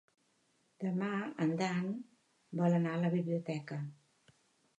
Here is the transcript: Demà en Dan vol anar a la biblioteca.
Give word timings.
Demà 0.83 1.09
en 1.45 1.53
Dan 1.59 1.91
vol 2.63 2.79
anar 2.79 2.95
a 2.95 3.03
la 3.05 3.13
biblioteca. 3.19 3.79